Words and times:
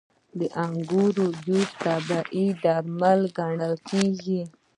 •د 0.39 0.41
انګورو 0.63 1.25
جوس 1.45 1.69
طبیعي 1.83 2.45
درمل 2.63 3.19
ګڼل 3.37 3.73
کېږي. 3.89 4.41